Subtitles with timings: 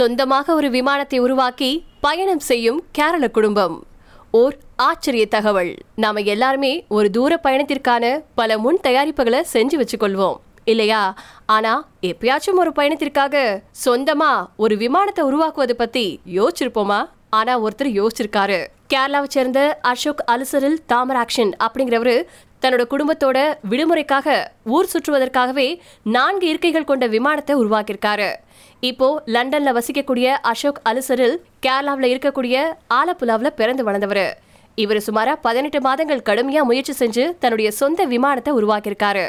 [0.00, 3.84] சொந்தமாக ஒரு விமானத்தை உருவாக்கி பயணம் செய்யும் கேரள குடும்பம்.
[4.30, 5.74] ஓர் ஆச்சரிய தகவல்.
[5.96, 10.36] நாம எல்லாருமே ஒரு தூர பயணத்திற்கான பல முன் தயாரிப்புகளை செஞ்சு வச்சுக்கொள்வோம்.
[10.64, 11.14] இல்லையா?
[11.46, 17.08] ஆனா எப்பயாச்சும் ஒரு பயணத்திற்காக சொந்தமா ஒரு விமானத்தை உருவாக்குவது பத்தி யோசிச்சிருப்போமா?
[17.30, 18.66] ஆனா ஒருத்தர் யோசிச்சிருக்காரு.
[18.94, 22.22] கேரளாவை சேர்ந்த அசோக் அலுசரில் தாமராக்ஷன் அப்படிங்கிறவரு
[22.62, 23.38] தன்னோட குடும்பத்தோட
[23.70, 24.36] விடுமுறைக்காக
[24.76, 25.68] ஊர் சுற்றுவதற்காகவே
[26.16, 28.30] நான்கு இருக்கைகள் கொண்ட விமானத்தை உருவாக்கியிருக்காரு.
[28.90, 31.36] இப்போ லண்டன்ல வசிக்கக்கூடிய அசோக் அலுசரில்
[31.66, 32.62] கேரளாவில் இருக்கக்கூடிய
[33.00, 34.24] ஆலப்புலாவில் பிறந்து வளர்ந்தவர்.
[34.82, 39.26] இவர் சுமாரா பதினெட்டு மாதங்கள் கடுமையா முயற்சி செஞ்சு தன்னுடைய சொந்த விமானத்தை உருவாக்கியிருக்காரு.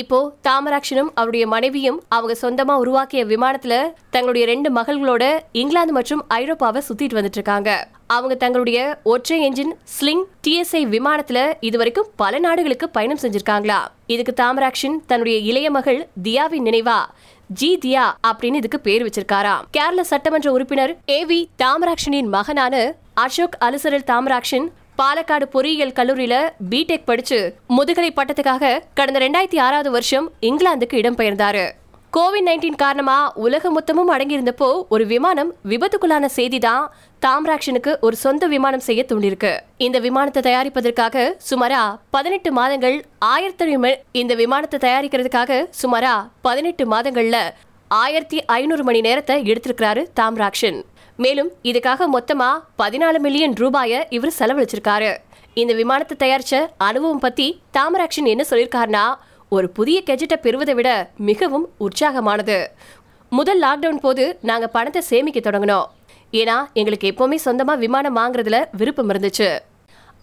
[0.00, 3.76] இப்போ தாமராட்சனும் அவருடைய மனைவியும் அவங்க சொந்தமா உருவாக்கிய விமானத்துல
[4.14, 5.24] தங்களுடைய ரெண்டு மகள்களோட
[5.62, 7.70] இங்கிலாந்து மற்றும் ஐரோப்பாவை சுத்திட்டு வந்துட்டு இருக்காங்க.
[8.14, 13.78] அவங்க தங்களுடைய ஒற்றை என்ஜின் ஸ்லிங் டிஎஸ்ஐ விமானத்துல இதுவரைக்கும் பல நாடுகளுக்கு பயணம் செஞ்சிருக்காங்களா?
[14.06, 16.98] இதுக்கு தாமராக்ஷன் தன்னுடைய இளைய மகள் தியாவின் நினைவா
[17.46, 24.08] ஜி தியா அப்படின்னு இதுக்கு பேர் வச்சிருக்காராம் கேரள சட்டமன்ற உறுப்பினர் ஏ வி தாமராக்ஷனின் மகனான அசோக் அலுசரல்
[24.10, 26.34] தாமராக்ஷன் பாலக்காடு பொறியியல் கல்லூரியில
[26.70, 31.64] பிடெக் படிச்சு முதுகலை பட்டத்துக்காக கடந்த ரெண்டாயிரத்தி ஆறாவது வருஷம் இங்கிலாந்துக்கு இடம்பெயர்ந்தாரு.
[32.16, 36.90] கோவிட் நைன்டீன் காரணமா உலகம் மொத்தமும் அடங்கியிருந்தப்போ ஒரு விமானம் விபத்துக்குள்ளான செய்தி தான்
[37.26, 44.90] தாம்ராக்ஷனுக்கு ஒரு சொந்த விமானம் செய்ய தூண்டிருக்கு இந்த விமானத்தை தயாரிப்பதற்காக சுமாரா பதினெட்டு மாதங்கள் ஆயிரத்தி இந்த விமானத்தை
[44.90, 47.52] தயாரிக்கிறதுக்காக சுமாரா பதினெட்டு மாதங்கள்ல
[47.88, 50.84] ஆயிரத்தி ஐநூறு மணி நேரத்தை எடுத்திருக்கிறாரு தாம்ராக்ஷன்.
[51.16, 55.16] மேலும் இதுக்காக மொத்தமா பதினாலு மில்லியன் ரூபாயை இவர் செலவழிச்சிருக்காரு.
[55.54, 59.14] இந்த விமானத்தை தயாரிச்ச அனுபவம் பத்தி தாமராக்ஷன் என்ன சொல்லியிருக்காருன்னா
[59.56, 60.90] ஒரு புதிய கெஜெட்டை பெறுவதை விட
[61.28, 62.58] மிகவும் உற்சாகமானது.
[63.38, 65.86] முதல் லாக்டவுன் போது நாங்கள் பணத்தை சேமிக்க தொடங்கினோம்.
[66.40, 69.48] ஏன்னா எங்களுக்கு எப்போவுமே சொந்தமாக விமானம் வாங்குறதுல விருப்பம் இருந்துச்சு.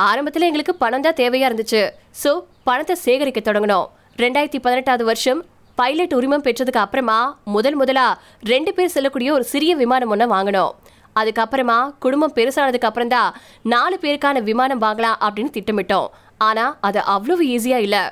[0.07, 1.81] ஆரம்பத்தில் எங்களுக்கு பணம் தான் தேவையாக இருந்துச்சு.
[2.21, 2.31] ஸோ
[2.69, 3.87] பணத்தை சேகரிக்க தொடங்கினோம்.
[4.23, 5.41] ரெண்டாயிரத்தி பதினெட்டாவது வருஷம்
[5.79, 7.17] பைலட் உரிமம் பெற்றதுக்கு அப்புறமா
[7.55, 8.19] முதல் முதலாக
[8.51, 10.71] ரெண்டு பேர் செல்லக்கூடிய ஒரு சிறிய விமானம் ஒன்று வாங்கினோம்.
[11.19, 13.35] அதுக்கப்புறமா குடும்பம் பெருசானதுக்கு அப்புறம் தான்
[13.73, 16.07] நாலு பேருக்கான விமானம் வாங்கலாம் அப்படின்னு திட்டமிட்டோம்.
[16.47, 18.03] ஆனால் அது அவ்வளவு ஈஸியாக இல்லை.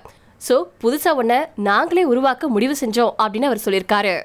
[0.48, 4.16] ஸோ புதுசா ஒன்றை நாங்களே உருவாக்க முடிவு செஞ்சோம் அப்படின்னு அவர் சொல்லியிருக்காரு.